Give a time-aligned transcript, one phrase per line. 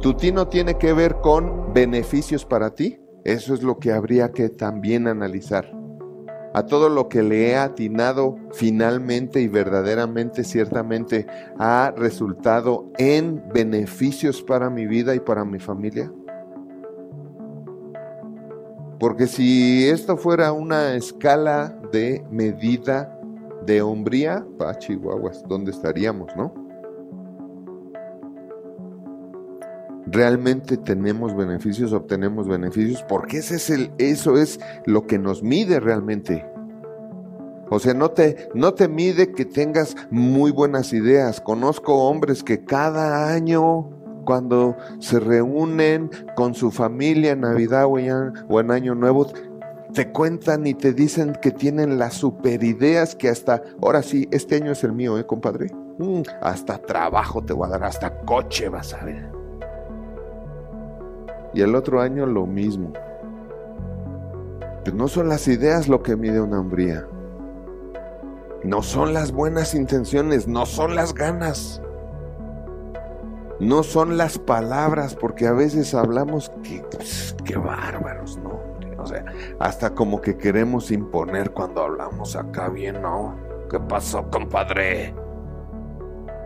[0.00, 3.00] ¿Tu ti no tiene que ver con beneficios para ti?
[3.24, 5.72] Eso es lo que habría que también analizar.
[6.54, 11.26] A todo lo que le he atinado finalmente y verdaderamente, ciertamente,
[11.58, 16.12] ha resultado en beneficios para mi vida y para mi familia.
[19.00, 23.18] Porque si esto fuera una escala de medida
[23.66, 26.67] de hombría, pa chihuahuas, ¿dónde estaríamos, no?
[30.10, 35.80] Realmente tenemos beneficios, obtenemos beneficios, porque ese es el, eso es lo que nos mide
[35.80, 36.44] realmente.
[37.70, 41.40] O sea, no te, no te mide que tengas muy buenas ideas.
[41.40, 43.90] Conozco hombres que cada año,
[44.24, 49.26] cuando se reúnen con su familia en Navidad o en, Año Nuevo,
[49.92, 54.56] te cuentan y te dicen que tienen las super ideas que hasta, ahora sí, este
[54.56, 55.70] año es el mío, ¿eh, compadre?
[55.98, 59.37] Mm, hasta trabajo te voy a dar, hasta coche vas a ver.
[61.58, 62.92] Y el otro año lo mismo.
[64.84, 67.04] Pero no son las ideas lo que mide una hombría.
[68.62, 71.82] No son las buenas intenciones, no son las ganas.
[73.58, 78.60] No son las palabras, porque a veces hablamos que, pues, bárbaros, ¿no?
[79.02, 79.24] O sea,
[79.58, 83.34] hasta como que queremos imponer cuando hablamos acá bien, ¿no?
[83.68, 85.12] ¿Qué pasó, compadre?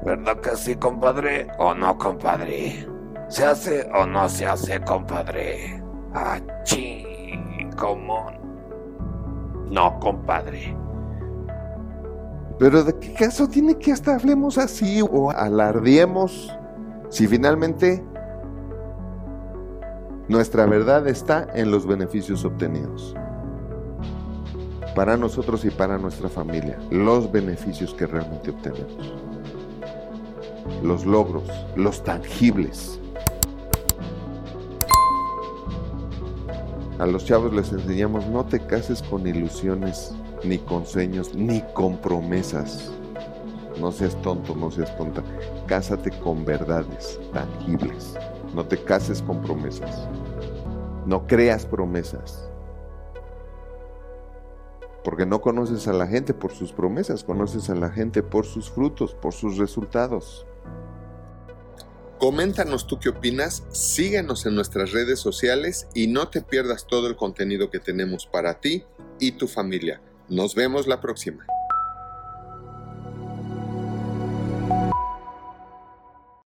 [0.06, 1.48] ¿Verdad que sí, compadre?
[1.58, 2.88] ¿O no, compadre?
[3.32, 5.82] ¿Se hace o no se hace, compadre?
[6.12, 6.38] Ah,
[7.78, 8.30] ¿cómo?
[9.70, 10.76] No, compadre.
[12.58, 16.54] Pero ¿de qué caso tiene que hasta hablemos así o alardiemos
[17.08, 18.04] si finalmente
[20.28, 23.16] nuestra verdad está en los beneficios obtenidos?
[24.94, 29.14] Para nosotros y para nuestra familia, los beneficios que realmente obtenemos.
[30.82, 32.98] Los logros, los tangibles.
[37.02, 40.14] A los chavos les enseñamos, no te cases con ilusiones,
[40.44, 42.92] ni con sueños, ni con promesas.
[43.80, 45.20] No seas tonto, no seas tonta.
[45.66, 48.14] Cásate con verdades tangibles.
[48.54, 50.08] No te cases con promesas.
[51.04, 52.48] No creas promesas.
[55.02, 58.70] Porque no conoces a la gente por sus promesas, conoces a la gente por sus
[58.70, 60.46] frutos, por sus resultados.
[62.22, 67.16] Coméntanos tú qué opinas, síguenos en nuestras redes sociales y no te pierdas todo el
[67.16, 68.84] contenido que tenemos para ti
[69.18, 70.00] y tu familia.
[70.28, 71.44] Nos vemos la próxima.